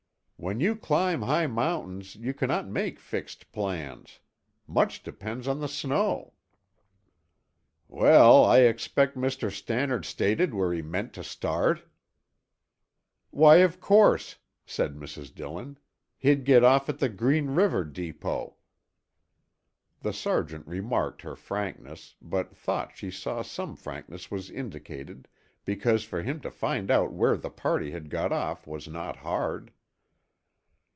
"When 0.43 0.59
you 0.59 0.75
climb 0.75 1.21
high 1.21 1.45
mountains 1.45 2.15
you 2.15 2.33
cannot 2.33 2.67
make 2.67 2.99
fixed 2.99 3.51
plans. 3.51 4.19
Much 4.65 5.03
depends 5.03 5.47
on 5.47 5.59
the 5.59 5.67
snow." 5.67 6.33
"Well, 7.87 8.43
I 8.43 8.61
expect 8.61 9.15
Mr. 9.15 9.51
Stannard 9.51 10.03
stated 10.03 10.55
where 10.55 10.73
he 10.73 10.81
meant 10.81 11.13
to 11.13 11.23
start?" 11.23 11.83
"Why, 13.29 13.57
of 13.57 13.79
course," 13.79 14.37
said 14.65 14.95
Mrs. 14.95 15.31
Dillon. 15.31 15.77
"He'd 16.17 16.43
get 16.43 16.63
off 16.63 16.89
at 16.89 16.97
the 16.97 17.07
Green 17.07 17.51
River 17.51 17.83
depot." 17.83 18.55
The 19.99 20.11
sergeant 20.11 20.65
remarked 20.65 21.21
her 21.21 21.35
frankness, 21.35 22.15
but 22.19 22.57
thought 22.57 22.97
she 22.97 23.11
saw 23.11 23.43
some 23.43 23.75
frankness 23.75 24.31
was 24.31 24.49
indicated, 24.49 25.27
because 25.65 26.03
for 26.03 26.23
him 26.23 26.39
to 26.39 26.49
find 26.49 26.89
out 26.89 27.11
where 27.13 27.37
the 27.37 27.51
party 27.51 27.91
had 27.91 28.09
got 28.09 28.31
off 28.31 28.65
was 28.65 28.87
not 28.87 29.17
hard. 29.17 29.71